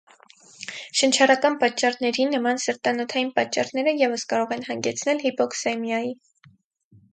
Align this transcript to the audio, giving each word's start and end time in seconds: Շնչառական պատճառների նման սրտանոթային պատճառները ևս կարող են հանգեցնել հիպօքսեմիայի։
Շնչառական 1.01 1.57
պատճառների 1.63 2.25
նման 2.31 2.63
սրտանոթային 2.65 3.31
պատճառները 3.37 3.95
ևս 4.01 4.27
կարող 4.35 4.57
են 4.59 4.67
հանգեցնել 4.73 5.25
հիպօքսեմիայի։ 5.29 6.13